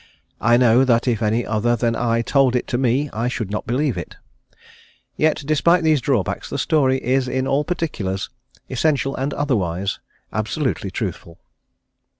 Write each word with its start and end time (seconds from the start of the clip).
I 0.41 0.57
know 0.57 0.83
that 0.83 1.07
if 1.07 1.21
any 1.21 1.45
other 1.45 1.75
than 1.75 1.95
I 1.95 2.23
told 2.23 2.55
it 2.55 2.65
to 2.69 2.79
me 2.79 3.11
I 3.13 3.27
should 3.27 3.51
not 3.51 3.67
believe 3.67 3.99
it. 3.99 4.15
Yet 5.15 5.43
despite 5.45 5.83
these 5.83 6.01
drawbacks 6.01 6.49
the 6.49 6.57
story 6.57 6.97
is 6.97 7.27
in 7.27 7.45
all 7.45 7.63
particulars, 7.63 8.31
essential 8.67 9.15
and 9.15 9.31
otherwise, 9.31 9.99
absolutely 10.33 10.89
truthful. 10.89 11.37